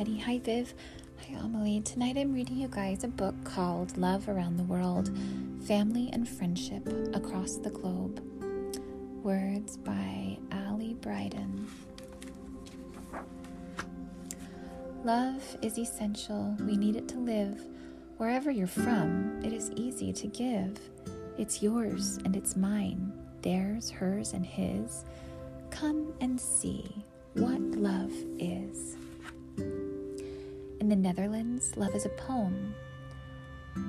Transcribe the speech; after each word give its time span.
Teddy. 0.00 0.18
Hi, 0.20 0.38
Viv. 0.38 0.72
Hi, 1.18 1.38
Amelie. 1.38 1.82
Tonight 1.82 2.16
I'm 2.16 2.32
reading 2.32 2.56
you 2.56 2.68
guys 2.68 3.04
a 3.04 3.08
book 3.08 3.34
called 3.44 3.98
Love 3.98 4.30
Around 4.30 4.56
the 4.56 4.62
World 4.62 5.10
Family 5.66 6.08
and 6.14 6.26
Friendship 6.26 6.88
Across 7.12 7.56
the 7.56 7.68
Globe. 7.68 8.22
Words 9.22 9.76
by 9.76 10.38
Ali 10.50 10.94
Bryden. 10.94 11.68
Love 15.04 15.42
is 15.60 15.76
essential. 15.76 16.56
We 16.60 16.78
need 16.78 16.96
it 16.96 17.06
to 17.08 17.18
live. 17.18 17.60
Wherever 18.16 18.50
you're 18.50 18.66
from, 18.66 19.38
it 19.44 19.52
is 19.52 19.70
easy 19.72 20.14
to 20.14 20.26
give. 20.28 20.80
It's 21.36 21.62
yours 21.62 22.18
and 22.24 22.34
it's 22.34 22.56
mine, 22.56 23.12
theirs, 23.42 23.90
hers, 23.90 24.32
and 24.32 24.46
his. 24.46 25.04
Come 25.68 26.14
and 26.22 26.40
see 26.40 27.04
what 27.34 27.60
love 27.60 28.12
is. 28.38 28.49
In 30.90 31.00
the 31.00 31.08
Netherlands, 31.08 31.76
love 31.76 31.94
is 31.94 32.04
a 32.04 32.08
poem. 32.08 32.74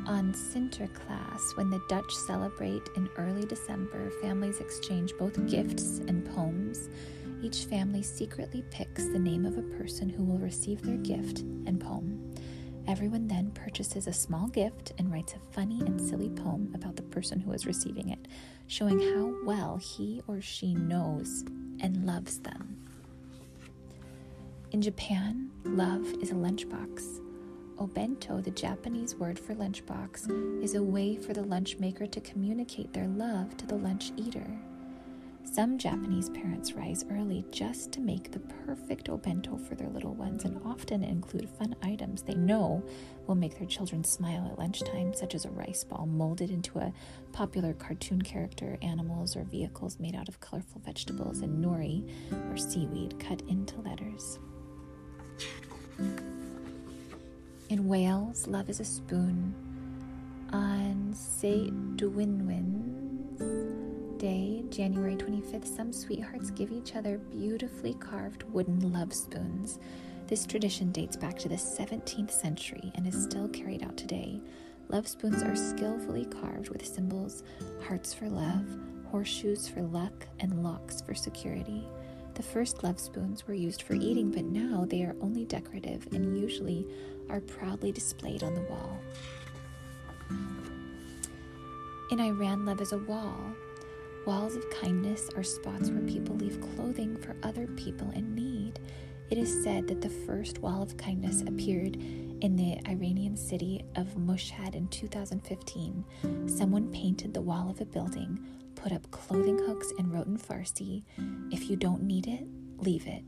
On 0.05 0.31
Sinterklaas, 0.33 1.57
when 1.57 1.71
the 1.71 1.81
Dutch 1.89 2.13
celebrate 2.13 2.87
in 2.95 3.09
early 3.17 3.43
December, 3.43 4.11
families 4.21 4.59
exchange 4.59 5.17
both 5.17 5.49
gifts 5.49 5.97
and 6.07 6.23
poems. 6.35 6.89
Each 7.41 7.65
family 7.65 8.03
secretly 8.03 8.63
picks 8.69 9.07
the 9.07 9.17
name 9.17 9.47
of 9.47 9.57
a 9.57 9.63
person 9.79 10.09
who 10.09 10.23
will 10.23 10.37
receive 10.37 10.83
their 10.83 10.97
gift 10.97 11.39
and 11.39 11.81
poem. 11.81 12.35
Everyone 12.87 13.27
then 13.27 13.49
purchases 13.49 14.05
a 14.05 14.13
small 14.13 14.47
gift 14.49 14.93
and 14.99 15.11
writes 15.11 15.33
a 15.33 15.53
funny 15.53 15.81
and 15.81 15.99
silly 15.99 16.29
poem 16.29 16.71
about 16.75 16.97
the 16.97 17.01
person 17.01 17.39
who 17.39 17.51
is 17.51 17.65
receiving 17.65 18.09
it, 18.09 18.27
showing 18.67 18.99
how 18.99 19.33
well 19.43 19.77
he 19.77 20.21
or 20.27 20.39
she 20.39 20.75
knows 20.75 21.43
and 21.79 22.05
loves 22.05 22.37
them. 22.41 22.77
In 24.71 24.83
Japan, 24.83 25.50
love 25.65 26.05
is 26.21 26.31
a 26.31 26.35
lunchbox. 26.35 27.21
Obento, 27.77 28.43
the 28.43 28.51
Japanese 28.51 29.15
word 29.15 29.39
for 29.39 29.55
lunchbox, 29.55 30.63
is 30.63 30.75
a 30.75 30.83
way 30.83 31.15
for 31.15 31.33
the 31.33 31.43
lunch 31.43 31.77
maker 31.79 32.05
to 32.07 32.21
communicate 32.21 32.93
their 32.93 33.07
love 33.07 33.55
to 33.57 33.65
the 33.65 33.75
lunch 33.75 34.11
eater. 34.17 34.47
Some 35.43 35.77
Japanese 35.77 36.29
parents 36.29 36.73
rise 36.73 37.03
early 37.11 37.43
just 37.51 37.91
to 37.93 37.99
make 37.99 38.31
the 38.31 38.39
perfect 38.39 39.07
obento 39.09 39.59
for 39.59 39.75
their 39.75 39.89
little 39.89 40.13
ones 40.13 40.45
and 40.45 40.61
often 40.63 41.03
include 41.03 41.49
fun 41.49 41.75
items 41.81 42.21
they 42.21 42.35
know 42.35 42.83
will 43.27 43.35
make 43.35 43.57
their 43.57 43.67
children 43.67 44.03
smile 44.03 44.47
at 44.51 44.59
lunchtime, 44.59 45.13
such 45.13 45.35
as 45.35 45.45
a 45.45 45.49
rice 45.49 45.83
ball 45.83 46.05
molded 46.05 46.51
into 46.51 46.79
a 46.79 46.93
popular 47.33 47.73
cartoon 47.73 48.21
character, 48.21 48.77
animals 48.81 49.35
or 49.35 49.43
vehicles 49.43 49.99
made 49.99 50.15
out 50.15 50.29
of 50.29 50.39
colorful 50.39 50.81
vegetables, 50.85 51.41
and 51.41 51.63
nori, 51.63 52.07
or 52.51 52.57
seaweed, 52.57 53.19
cut 53.19 53.41
into 53.47 53.81
letters. 53.81 54.39
In 57.69 57.87
Wales, 57.87 58.47
love 58.47 58.69
is 58.69 58.79
a 58.79 58.85
spoon. 58.85 59.55
On 60.51 61.13
St. 61.13 61.97
Dwynwen's 61.97 63.39
Day, 64.19 64.63
January 64.69 65.15
25th, 65.15 65.73
some 65.75 65.93
sweethearts 65.93 66.51
give 66.51 66.71
each 66.71 66.95
other 66.95 67.17
beautifully 67.17 67.93
carved 67.93 68.43
wooden 68.51 68.91
love 68.91 69.13
spoons. 69.13 69.79
This 70.27 70.45
tradition 70.45 70.91
dates 70.91 71.15
back 71.15 71.37
to 71.39 71.49
the 71.49 71.55
17th 71.55 72.31
century 72.31 72.91
and 72.95 73.07
is 73.07 73.23
still 73.23 73.47
carried 73.49 73.83
out 73.83 73.97
today. 73.97 74.41
Love 74.89 75.07
spoons 75.07 75.41
are 75.41 75.55
skillfully 75.55 76.25
carved 76.25 76.69
with 76.69 76.85
symbols 76.85 77.43
hearts 77.87 78.13
for 78.13 78.29
love, 78.29 78.65
horseshoes 79.09 79.67
for 79.67 79.81
luck, 79.81 80.27
and 80.39 80.63
locks 80.63 81.01
for 81.01 81.15
security. 81.15 81.87
The 82.35 82.43
first 82.43 82.83
love 82.83 82.99
spoons 82.99 83.47
were 83.47 83.53
used 83.53 83.81
for 83.83 83.93
eating, 83.93 84.31
but 84.31 84.45
now 84.45 84.85
they 84.89 85.03
are 85.03 85.15
only 85.21 85.45
decorative 85.45 86.07
and 86.11 86.39
usually 86.39 86.87
are 87.29 87.41
proudly 87.41 87.91
displayed 87.91 88.43
on 88.43 88.55
the 88.55 88.61
wall. 88.61 88.99
In 92.11 92.19
Iran, 92.19 92.65
love 92.65 92.81
is 92.81 92.93
a 92.93 92.97
wall. 92.97 93.37
Walls 94.25 94.55
of 94.55 94.69
kindness 94.69 95.29
are 95.35 95.43
spots 95.43 95.89
where 95.89 96.01
people 96.01 96.35
leave 96.35 96.61
clothing 96.75 97.17
for 97.17 97.35
other 97.43 97.67
people 97.67 98.11
in 98.11 98.35
need. 98.35 98.79
It 99.29 99.37
is 99.37 99.63
said 99.63 99.87
that 99.87 100.01
the 100.01 100.09
first 100.09 100.59
wall 100.59 100.81
of 100.81 100.97
kindness 100.97 101.41
appeared 101.41 101.95
in 101.95 102.55
the 102.55 102.79
Iranian 102.89 103.37
city 103.37 103.83
of 103.95 104.07
Mashhad 104.15 104.75
in 104.75 104.87
2015. 104.89 106.05
Someone 106.47 106.91
painted 106.91 107.33
the 107.33 107.41
wall 107.41 107.69
of 107.69 107.79
a 107.81 107.85
building 107.85 108.39
put 108.81 108.91
up 108.91 109.09
clothing 109.11 109.59
hooks 109.59 109.93
and 109.99 110.11
wrote 110.11 110.27
in 110.27 110.37
Farsi 110.37 111.03
If 111.51 111.69
you 111.69 111.75
don't 111.75 112.01
need 112.01 112.27
it, 112.27 112.47
leave 112.77 113.05
it. 113.05 113.23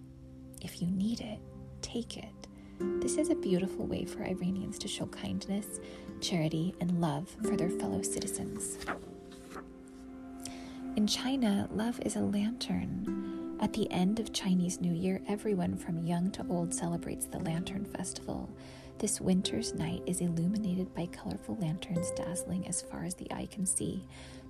If 0.62 0.82
you 0.82 0.88
need 0.88 1.22
it, 1.22 1.40
take 1.82 2.18
it. 2.18 2.48
This 2.80 3.18
is 3.18 3.30
a 3.30 3.36
beautiful 3.36 3.86
way 3.86 4.04
for 4.06 4.24
Iranians 4.24 4.80
to 4.80 4.88
show 4.88 5.06
kindness, 5.06 5.80
charity, 6.22 6.74
and 6.80 7.00
love 7.00 7.30
for 7.44 7.56
their 7.56 7.70
fellow 7.70 8.02
citizens. 8.02 8.80
In 10.96 11.06
China, 11.06 11.68
love 11.72 12.00
is 12.04 12.16
a 12.16 12.22
lantern. 12.22 13.58
At 13.60 13.74
the 13.74 13.90
end 13.92 14.20
of 14.20 14.34
Chinese 14.34 14.82
New 14.82 14.94
Year, 14.94 15.22
everyone 15.28 15.78
from 15.78 16.04
young 16.06 16.32
to 16.32 16.46
old 16.50 16.74
celebrates 16.74 17.28
the 17.28 17.40
Lantern 17.40 17.86
Festival. 17.86 18.50
This 18.98 19.22
winter's 19.22 19.74
night 19.74 20.02
is 20.06 20.22
illuminated 20.22 20.94
by 20.94 21.08
colorful 21.08 21.58
lanterns 21.60 22.12
dazzling 22.12 22.68
as 22.68 22.82
far 22.82 23.04
as 23.04 23.16
the 23.16 23.32
eye 23.32 23.48
can 23.52 23.66
see. 23.66 24.06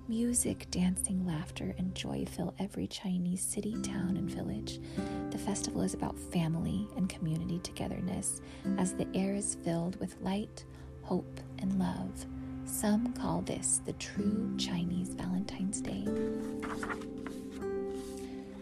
Music, 0.06 0.66
dancing, 0.70 1.26
laughter, 1.26 1.74
and 1.78 1.94
joy 1.94 2.26
fill 2.26 2.52
every 2.58 2.86
Chinese 2.86 3.40
city, 3.40 3.74
town, 3.80 4.18
and 4.18 4.30
village. 4.30 4.78
The 5.30 5.38
festival 5.38 5.80
is 5.80 5.94
about 5.94 6.18
family 6.18 6.86
and 6.98 7.08
community 7.08 7.58
togetherness 7.60 8.42
as 8.76 8.92
the 8.92 9.06
air 9.14 9.34
is 9.34 9.56
filled 9.64 9.98
with 10.00 10.20
light, 10.20 10.66
hope, 11.00 11.40
and 11.60 11.78
love. 11.78 12.26
Some 12.66 13.14
call 13.14 13.40
this 13.40 13.80
the 13.86 13.94
true 13.94 14.54
Chinese 14.58 15.08
Valentine's 15.14 15.80
Day. 15.80 16.04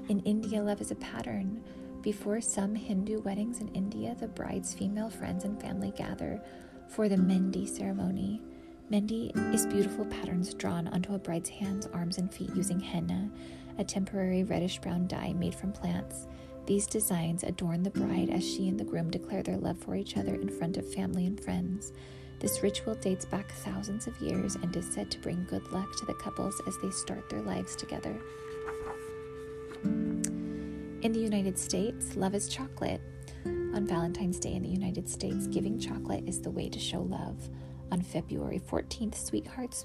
In 0.09 0.21
India, 0.25 0.63
love 0.63 0.81
is 0.81 0.93
a 0.93 0.97
pattern. 0.97 1.61
Before 2.03 2.41
some 2.41 2.77
Hindu 2.77 3.21
weddings 3.23 3.61
in 3.61 3.67
India, 3.75 4.15
the 4.21 4.29
bride's 4.29 4.75
female 4.75 5.11
friends 5.11 5.43
and 5.43 5.61
family 5.61 5.93
gather 5.97 6.41
for 6.89 7.09
the 7.09 7.17
Mehndi 7.17 7.69
ceremony. 7.69 8.41
Mehndi 8.91 9.55
is 9.55 9.67
beautiful 9.67 10.05
patterns 10.07 10.53
drawn 10.53 10.89
onto 10.89 11.15
a 11.15 11.19
bride's 11.19 11.49
hands, 11.49 11.89
arms, 11.95 12.19
and 12.19 12.33
feet 12.33 12.51
using 12.55 12.81
henna, 12.81 13.31
a 13.79 13.85
temporary 13.85 14.45
reddish 14.45 14.79
brown 14.81 15.07
dye 15.07 15.33
made 15.33 15.55
from 15.55 15.73
plants. 15.73 16.27
These 16.67 16.87
designs 16.87 17.43
adorn 17.43 17.83
the 17.83 17.91
bride 17.91 18.31
as 18.31 18.45
she 18.45 18.69
and 18.69 18.79
the 18.79 18.85
groom 18.85 19.11
declare 19.11 19.43
their 19.43 19.57
love 19.57 19.79
for 19.79 19.97
each 19.97 20.17
other 20.17 20.35
in 20.35 20.49
front 20.49 20.77
of 20.77 20.93
family 20.93 21.27
and 21.27 21.43
friends. 21.43 21.93
This 22.39 22.63
ritual 22.63 22.95
dates 22.97 23.25
back 23.25 23.51
thousands 23.53 24.07
of 24.07 24.21
years 24.21 24.57
and 24.57 24.75
is 24.77 24.93
said 24.93 25.11
to 25.13 25.21
bring 25.21 25.47
good 25.49 25.71
luck 25.73 25.97
to 25.97 26.07
the 26.07 26.15
couples 26.15 26.61
as 26.67 26.77
they 26.79 26.91
start 26.91 27.31
their 27.31 27.43
lives 27.43 27.75
together. 27.75 28.21
In 29.85 31.13
the 31.13 31.21
United 31.21 31.59
States, 31.59 32.15
love 32.15 32.35
is 32.35 32.49
chocolate. 32.49 33.01
On 33.45 33.87
Valentine's 33.87 34.39
Day 34.39 34.53
in 34.55 34.63
the 34.63 34.69
United 34.69 35.09
States, 35.09 35.47
giving 35.47 35.79
chocolate 35.79 36.25
is 36.29 36.41
the 36.41 36.51
way 36.51 36.69
to 36.69 36.79
show 36.79 37.01
love. 37.01 37.49
On 37.93 38.01
February 38.01 38.59
14th, 38.59 39.17
sweethearts, 39.17 39.85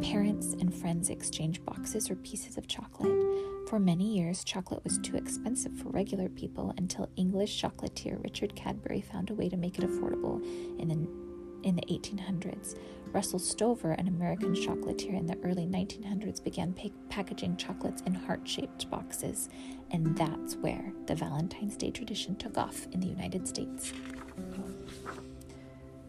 parents, 0.00 0.52
and 0.60 0.72
friends 0.72 1.10
exchange 1.10 1.60
boxes 1.64 2.08
or 2.08 2.14
pieces 2.14 2.56
of 2.56 2.68
chocolate. 2.68 3.20
For 3.68 3.80
many 3.80 4.16
years, 4.16 4.44
chocolate 4.44 4.84
was 4.84 4.98
too 4.98 5.16
expensive 5.16 5.72
for 5.72 5.88
regular 5.88 6.28
people 6.28 6.72
until 6.78 7.08
English 7.16 7.60
chocolatier 7.60 8.22
Richard 8.22 8.54
Cadbury 8.54 9.00
found 9.00 9.30
a 9.30 9.34
way 9.34 9.48
to 9.48 9.56
make 9.56 9.76
it 9.76 9.84
affordable 9.84 10.40
in 10.78 10.86
the, 10.86 11.68
in 11.68 11.74
the 11.74 11.82
1800s. 11.82 12.78
Russell 13.10 13.40
Stover, 13.40 13.90
an 13.90 14.06
American 14.06 14.54
chocolatier 14.54 15.18
in 15.18 15.26
the 15.26 15.38
early 15.42 15.66
1900s, 15.66 16.44
began 16.44 16.72
pa- 16.72 16.90
packaging 17.08 17.56
chocolates 17.56 18.02
in 18.02 18.14
heart 18.14 18.46
shaped 18.46 18.88
boxes, 18.88 19.48
and 19.90 20.16
that's 20.16 20.54
where 20.54 20.92
the 21.06 21.14
Valentine's 21.16 21.76
Day 21.76 21.90
tradition 21.90 22.36
took 22.36 22.56
off 22.56 22.86
in 22.92 23.00
the 23.00 23.08
United 23.08 23.48
States. 23.48 23.92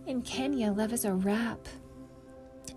In 0.09 0.23
Kenya, 0.23 0.71
love 0.71 0.91
is 0.91 1.05
a 1.05 1.13
wrap. 1.13 1.67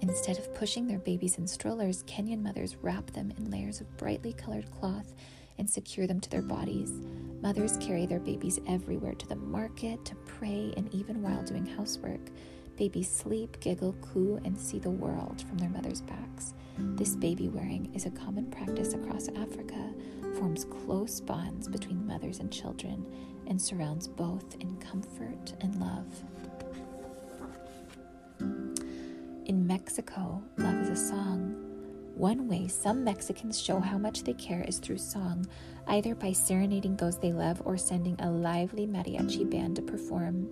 Instead 0.02 0.38
of 0.38 0.54
pushing 0.54 0.86
their 0.86 0.98
babies 0.98 1.38
in 1.38 1.46
strollers, 1.46 2.02
Kenyan 2.02 2.42
mothers 2.42 2.76
wrap 2.82 3.10
them 3.12 3.32
in 3.38 3.50
layers 3.50 3.80
of 3.80 3.96
brightly 3.96 4.34
colored 4.34 4.70
cloth 4.70 5.14
and 5.56 5.68
secure 5.68 6.06
them 6.06 6.20
to 6.20 6.28
their 6.28 6.42
bodies. 6.42 6.92
Mothers 7.40 7.78
carry 7.78 8.04
their 8.04 8.20
babies 8.20 8.60
everywhere 8.68 9.14
to 9.14 9.26
the 9.26 9.36
market, 9.36 10.04
to 10.04 10.14
pray, 10.26 10.74
and 10.76 10.94
even 10.94 11.22
while 11.22 11.42
doing 11.42 11.64
housework. 11.64 12.20
Babies 12.76 13.10
sleep, 13.10 13.58
giggle, 13.60 13.94
coo, 14.02 14.38
and 14.44 14.60
see 14.60 14.78
the 14.78 14.90
world 14.90 15.42
from 15.48 15.56
their 15.56 15.70
mothers' 15.70 16.02
backs. 16.02 16.52
This 16.76 17.16
baby 17.16 17.48
wearing 17.48 17.94
is 17.94 18.04
a 18.04 18.10
common 18.10 18.50
practice 18.50 18.92
across 18.92 19.28
Africa, 19.28 19.94
forms 20.34 20.66
close 20.66 21.22
bonds 21.22 21.66
between 21.66 22.06
mothers 22.06 22.40
and 22.40 22.52
children, 22.52 23.06
and 23.46 23.60
surrounds 23.60 24.06
both 24.06 24.54
in 24.60 24.76
comfort 24.76 25.54
and 25.62 25.80
love. 25.80 26.22
Mexico, 29.82 30.40
love 30.58 30.76
is 30.76 30.90
a 30.90 31.08
song. 31.08 31.56
One 32.14 32.46
way 32.46 32.68
some 32.68 33.02
Mexicans 33.02 33.60
show 33.60 33.80
how 33.80 33.98
much 33.98 34.22
they 34.22 34.32
care 34.34 34.62
is 34.62 34.78
through 34.78 34.98
song, 34.98 35.44
either 35.88 36.14
by 36.14 36.30
serenading 36.30 36.94
those 36.94 37.18
they 37.18 37.32
love 37.32 37.60
or 37.64 37.76
sending 37.76 38.14
a 38.20 38.30
lively 38.30 38.86
mariachi 38.86 39.50
band 39.50 39.74
to 39.74 39.82
perform. 39.82 40.48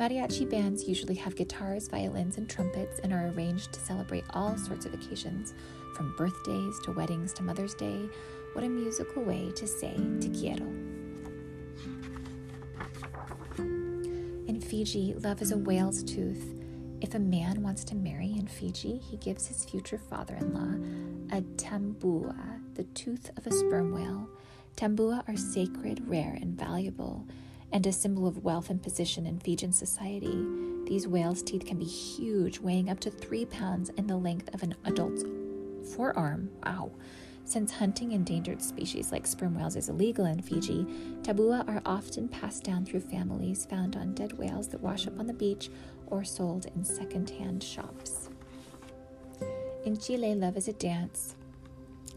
Mariachi 0.00 0.48
bands 0.48 0.88
usually 0.88 1.16
have 1.16 1.36
guitars, 1.36 1.86
violins, 1.86 2.38
and 2.38 2.48
trumpets 2.48 2.98
and 3.00 3.12
are 3.12 3.28
arranged 3.36 3.74
to 3.74 3.80
celebrate 3.80 4.24
all 4.30 4.56
sorts 4.56 4.86
of 4.86 4.94
occasions, 4.94 5.52
from 5.94 6.16
birthdays 6.16 6.80
to 6.84 6.92
weddings 6.92 7.34
to 7.34 7.42
Mother's 7.42 7.74
Day. 7.74 8.08
What 8.54 8.64
a 8.64 8.70
musical 8.70 9.22
way 9.22 9.52
to 9.54 9.66
say 9.66 9.94
te 10.18 10.30
quiero. 10.30 10.66
In 14.48 14.62
Fiji, 14.62 15.12
love 15.22 15.42
is 15.42 15.52
a 15.52 15.58
whale's 15.58 16.02
tooth. 16.02 16.61
If 17.02 17.16
a 17.16 17.18
man 17.18 17.64
wants 17.64 17.82
to 17.86 17.96
marry 17.96 18.30
in 18.30 18.46
Fiji, 18.46 18.96
he 18.96 19.16
gives 19.16 19.48
his 19.48 19.64
future 19.64 19.98
father 19.98 20.36
in 20.36 20.54
law 20.54 21.36
a 21.36 21.42
tabua, 21.56 22.60
the 22.74 22.84
tooth 22.84 23.28
of 23.36 23.44
a 23.44 23.50
sperm 23.50 23.92
whale. 23.92 24.28
Tabua 24.76 25.28
are 25.28 25.36
sacred, 25.36 26.08
rare, 26.08 26.38
and 26.40 26.56
valuable, 26.56 27.26
and 27.72 27.84
a 27.84 27.92
symbol 27.92 28.28
of 28.28 28.44
wealth 28.44 28.70
and 28.70 28.80
position 28.80 29.26
in 29.26 29.40
Fijian 29.40 29.72
society. 29.72 30.46
These 30.86 31.08
whales' 31.08 31.42
teeth 31.42 31.66
can 31.66 31.78
be 31.78 31.84
huge, 31.84 32.60
weighing 32.60 32.88
up 32.88 33.00
to 33.00 33.10
three 33.10 33.46
pounds 33.46 33.90
and 33.98 34.08
the 34.08 34.16
length 34.16 34.54
of 34.54 34.62
an 34.62 34.76
adult's 34.84 35.24
forearm. 35.96 36.50
Wow. 36.64 36.92
Since 37.44 37.72
hunting 37.72 38.12
endangered 38.12 38.62
species 38.62 39.12
like 39.12 39.26
sperm 39.26 39.54
whales 39.54 39.76
is 39.76 39.88
illegal 39.88 40.24
in 40.26 40.40
Fiji, 40.40 40.86
tabua 41.22 41.68
are 41.68 41.82
often 41.84 42.28
passed 42.28 42.64
down 42.64 42.84
through 42.84 43.00
families 43.00 43.66
found 43.66 43.96
on 43.96 44.14
dead 44.14 44.38
whales 44.38 44.68
that 44.68 44.80
wash 44.80 45.06
up 45.06 45.18
on 45.18 45.26
the 45.26 45.34
beach 45.34 45.70
or 46.06 46.24
sold 46.24 46.66
in 46.74 46.84
second-hand 46.84 47.62
shops. 47.62 48.30
In 49.84 49.98
Chile, 49.98 50.34
love 50.34 50.56
is 50.56 50.68
a 50.68 50.72
dance. 50.72 51.34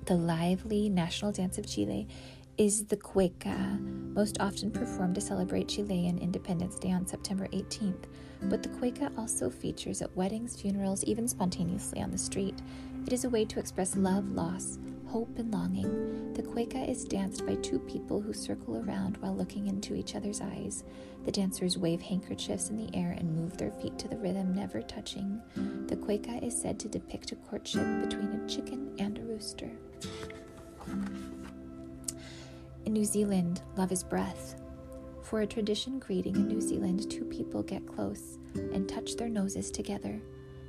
The 0.05 0.15
lively 0.15 0.87
national 0.87 1.31
dance 1.31 1.57
of 1.57 1.67
Chile 1.67 2.07
is 2.57 2.85
the 2.85 2.97
cueca, 2.97 3.79
most 4.13 4.37
often 4.39 4.71
performed 4.71 5.15
to 5.15 5.21
celebrate 5.21 5.67
Chilean 5.67 6.17
Independence 6.19 6.75
Day 6.77 6.91
on 6.91 7.05
September 7.07 7.47
18th. 7.47 8.05
But 8.43 8.63
the 8.63 8.69
cueca 8.69 9.11
also 9.17 9.49
features 9.49 10.01
at 10.01 10.15
weddings, 10.15 10.59
funerals, 10.61 11.03
even 11.03 11.27
spontaneously 11.27 12.01
on 12.01 12.11
the 12.11 12.17
street. 12.17 12.61
It 13.05 13.13
is 13.13 13.25
a 13.25 13.29
way 13.29 13.45
to 13.45 13.59
express 13.59 13.97
love, 13.97 14.29
loss, 14.31 14.77
hope, 15.07 15.37
and 15.37 15.51
longing. 15.51 16.33
The 16.33 16.43
cueca 16.43 16.89
is 16.89 17.05
danced 17.05 17.45
by 17.45 17.55
two 17.55 17.79
people 17.79 18.21
who 18.21 18.33
circle 18.33 18.77
around 18.77 19.17
while 19.17 19.35
looking 19.35 19.67
into 19.67 19.95
each 19.95 20.15
other's 20.15 20.41
eyes. 20.41 20.83
The 21.25 21.31
dancers 21.31 21.77
wave 21.77 22.01
handkerchiefs 22.01 22.69
in 22.69 22.77
the 22.77 22.95
air 22.95 23.15
and 23.17 23.35
move 23.35 23.57
their 23.57 23.71
feet 23.71 23.97
to 23.99 24.07
the 24.07 24.17
rhythm, 24.17 24.53
never 24.53 24.81
touching. 24.81 25.41
The 25.87 25.95
cueca 25.95 26.43
is 26.43 26.59
said 26.59 26.79
to 26.79 26.89
depict 26.89 27.31
a 27.31 27.35
courtship 27.35 27.85
between 28.01 28.31
a 28.31 28.47
chicken 28.47 28.95
and 28.99 29.17
a 29.17 29.21
rooster. 29.21 29.71
In 32.85 32.93
New 32.93 33.05
Zealand, 33.05 33.61
love 33.77 33.91
is 33.91 34.03
breath. 34.03 34.61
For 35.23 35.41
a 35.41 35.47
tradition 35.47 35.97
greeting 35.97 36.35
in 36.35 36.47
New 36.47 36.61
Zealand, 36.61 37.09
two 37.09 37.25
people 37.25 37.63
get 37.63 37.87
close 37.87 38.37
and 38.53 38.87
touch 38.87 39.15
their 39.15 39.29
noses 39.29 39.71
together. 39.71 40.21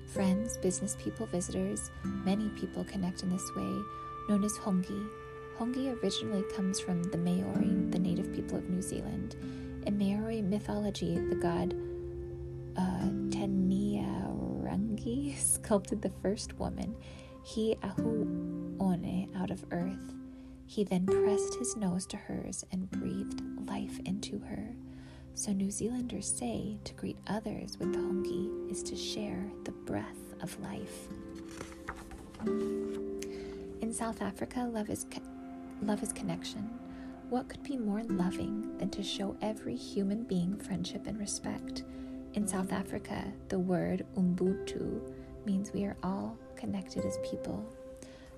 Friends, 0.07 0.57
business 0.59 0.97
people, 0.99 1.27
visitors, 1.27 1.91
many 2.05 2.49
people 2.51 2.85
connect 2.85 3.23
in 3.23 3.31
this 3.31 3.55
way 3.55 3.83
known 4.29 4.45
as 4.45 4.59
hongi. 4.59 5.09
Hongi 5.59 6.01
originally 6.03 6.45
comes 6.55 6.79
from 6.81 7.03
the 7.05 7.19
Maori, 7.19 7.75
the 7.91 7.99
native 7.99 8.33
people 8.35 8.59
of 8.59 8.69
New 8.69 8.83
Zealand. 8.83 9.37
In 9.87 9.97
Maori 9.99 10.43
mythology, 10.43 11.19
the 11.19 11.37
god 11.37 11.75
uh, 12.77 13.09
Teniarangi 13.31 15.37
sculpted 15.39 16.03
the 16.03 16.13
first 16.23 16.59
woman, 16.59 16.95
He 17.43 17.77
Ahu 17.83 18.25
One, 18.77 19.29
out 19.37 19.51
of 19.51 19.65
earth. 19.71 20.13
He 20.67 20.85
then 20.85 21.07
pressed 21.07 21.55
his 21.55 21.77
nose 21.77 22.07
to 22.07 22.17
hers 22.17 22.65
and 22.73 22.91
breathed 22.91 23.41
life 23.69 24.01
into 24.05 24.39
her. 24.41 24.75
So 25.35 25.53
New 25.53 25.71
Zealanders 25.71 26.27
say 26.27 26.79
to 26.85 26.95
greet 26.95 27.19
others 27.29 27.79
with 27.79 27.93
the 27.93 27.99
hongi 27.99 28.71
is 28.71 28.83
to 28.85 28.97
share 28.97 29.45
the 29.65 29.73
breath 29.73 30.35
of 30.43 30.59
life. 30.61 31.09
In 33.87 33.93
South 33.93 34.21
Africa, 34.21 34.69
love 34.69 34.91
is 34.91 35.07
co- 35.09 35.23
love 35.81 36.03
is 36.03 36.13
connection. 36.13 36.69
What 37.31 37.49
could 37.49 37.63
be 37.63 37.77
more 37.77 38.03
loving 38.03 38.77
than 38.79 38.91
to 38.91 39.01
show 39.01 39.37
every 39.41 39.77
human 39.77 40.25
being 40.25 40.57
friendship 40.57 41.07
and 41.07 41.17
respect? 41.21 41.85
In 42.35 42.49
South 42.49 42.73
Africa, 42.73 43.33
the 43.49 43.61
word 43.61 44.05
Ubuntu 44.17 45.01
means 45.45 45.73
we 45.73 45.85
are 45.85 45.97
all 46.03 46.37
connected 46.57 47.05
as 47.05 47.21
people. 47.31 47.65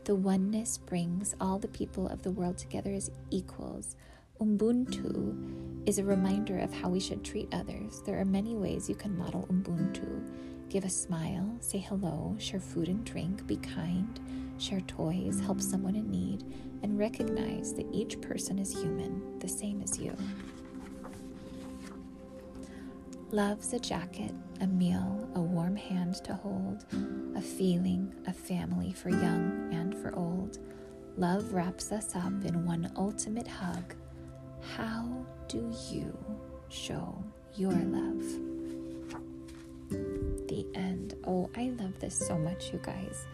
The 0.05 0.15
oneness 0.15 0.77
brings 0.77 1.35
all 1.41 1.59
the 1.59 1.69
people 1.69 2.07
of 2.09 2.23
the 2.23 2.31
world 2.31 2.59
together 2.59 2.93
as 2.93 3.11
equals. 3.31 3.97
Ubuntu 4.43 5.89
is 5.89 5.99
a 5.99 6.05
reminder 6.05 6.59
of 6.59 6.75
how 6.75 6.91
we 6.91 7.01
should 7.01 7.25
treat 7.25 7.49
others. 7.55 8.03
There 8.05 8.21
are 8.21 8.27
many 8.27 8.55
ways 8.55 8.91
you 8.91 8.97
can 8.97 9.17
model 9.17 9.49
Ubuntu. 9.51 10.29
Give 10.69 10.85
a 10.85 10.91
smile, 10.91 11.57
say 11.61 11.79
hello, 11.79 12.37
share 12.39 12.61
food 12.61 12.89
and 12.89 13.03
drink, 13.03 13.47
be 13.47 13.57
kind, 13.57 14.21
share 14.61 14.81
toys, 14.83 15.41
help 15.41 15.61
someone 15.61 15.97
in 15.97 16.11
need, 16.11 16.45
and 16.83 16.99
recognize 16.99 17.75
that 17.75 17.87
each 17.93 18.21
person 18.21 18.59
is 18.59 18.73
human, 18.73 19.39
the 19.39 19.49
same 19.49 19.83
as 19.83 19.99
you. 19.99 20.17
Love's 23.31 23.75
a 23.75 23.79
jacket, 23.79 24.33
a 24.61 24.67
meal, 24.67 25.29
a 25.35 25.41
warm 25.41 25.77
hand 25.77 26.15
to 26.25 26.35
hold, 26.35 26.87
a 27.37 27.43
feeling, 27.43 28.15
a 28.27 28.33
family 28.33 28.93
for 28.93 29.11
young 29.11 29.69
and 29.73 29.95
for 29.95 30.15
old. 30.15 30.59
Love 31.19 31.53
wraps 31.53 31.93
us 31.93 32.17
up 32.17 32.45
in 32.45 32.65
one 32.65 32.91
ultimate 32.97 33.47
hug. 33.47 33.95
How 34.77 35.27
do 35.49 35.71
you 35.91 36.17
show 36.69 37.23
your 37.55 37.73
love? 37.73 38.25
The 39.91 40.67
end. 40.75 41.15
Oh, 41.25 41.51
I 41.57 41.71
love 41.79 41.99
this 42.01 42.17
so 42.17 42.39
much, 42.39 42.73
you 42.73 42.81
guys. 42.83 43.27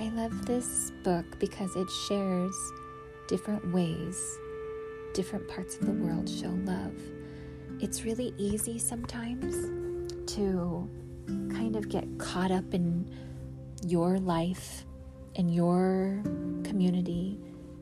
I 0.00 0.08
love 0.14 0.46
this 0.46 0.92
book 1.04 1.38
because 1.38 1.76
it 1.76 1.90
shares 2.08 2.56
different 3.28 3.70
ways 3.70 4.38
different 5.12 5.46
parts 5.46 5.76
of 5.76 5.84
the 5.84 5.92
world 5.92 6.26
show 6.26 6.48
love. 6.64 6.94
It's 7.80 8.02
really 8.04 8.32
easy 8.38 8.78
sometimes 8.78 9.54
to 10.34 10.88
kind 11.26 11.76
of 11.76 11.90
get 11.90 12.06
caught 12.18 12.50
up 12.50 12.72
in 12.72 13.14
your 13.84 14.18
life 14.18 14.86
and 15.36 15.54
your 15.54 16.22
community 16.64 17.38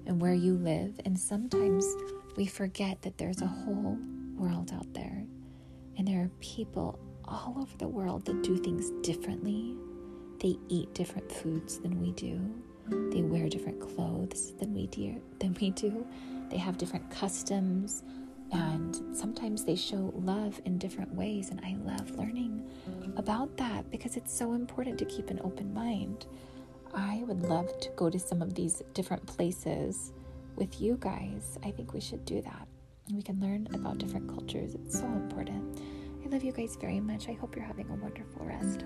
and 0.07 0.21
where 0.21 0.35
you 0.35 0.55
live. 0.55 0.99
And 1.05 1.17
sometimes 1.17 1.87
we 2.37 2.47
forget 2.47 3.01
that 3.03 3.17
there's 3.17 3.43
a 3.43 3.47
whole 3.47 3.97
world 4.35 4.73
out 4.75 4.93
there 4.93 5.25
and 5.97 6.09
there 6.09 6.23
are 6.23 6.31
people 6.41 6.99
all 7.27 7.55
over 7.61 7.77
the 7.77 7.89
world 7.89 8.25
that 8.25 8.43
do 8.43 8.57
things 8.57 8.91
differently 9.07 9.77
they 10.41 10.57
eat 10.69 10.95
different 10.95 11.31
foods 11.31 11.79
than 11.79 12.01
we 12.01 12.13
do. 12.13 12.41
They 13.13 13.23
wear 13.23 13.49
different 13.49 13.81
clothes 13.81 14.53
than 14.59 14.75
we 14.75 14.87
do. 14.87 15.21
Than 15.41 15.57
we 15.61 15.71
do. 15.71 16.07
They 16.51 16.57
have 16.57 16.79
different 16.79 17.11
customs, 17.11 18.03
and 18.53 18.99
sometimes 19.15 19.65
they 19.65 19.75
show 19.75 20.13
love 20.17 20.61
in 20.65 20.79
different 20.79 21.13
ways. 21.15 21.51
And 21.51 21.61
I 21.61 21.77
love 21.85 22.11
learning 22.13 22.67
about 23.17 23.57
that 23.59 23.91
because 23.91 24.17
it's 24.17 24.33
so 24.33 24.55
important 24.55 24.99
to 24.99 25.05
keep 25.05 25.29
an 25.31 25.41
open 25.45 25.75
mind. 25.75 26.27
I 26.95 27.23
would 27.27 27.43
love 27.43 27.79
to 27.81 27.91
go 27.97 28.09
to 28.09 28.19
some 28.19 28.41
of 28.41 28.55
these 28.55 28.83
different 28.95 29.27
places 29.27 30.13
with 30.57 30.81
you 30.81 30.97
guys. 31.01 31.59
I 31.63 31.71
think 31.71 31.93
we 31.93 32.01
should 32.01 32.25
do 32.25 32.41
that. 32.43 32.67
We 33.13 33.23
can 33.23 33.41
learn 33.41 33.69
about 33.75 33.99
different 33.99 34.29
cultures. 34.29 34.75
It's 34.75 34.99
so 34.99 35.07
important. 35.07 35.81
I 36.25 36.29
love 36.29 36.43
you 36.43 36.53
guys 36.53 36.77
very 36.81 37.01
much. 37.01 37.29
I 37.29 37.33
hope 37.33 37.55
you're 37.55 37.65
having 37.65 37.91
a 37.91 37.95
wonderful 37.95 38.45
rest. 38.45 38.85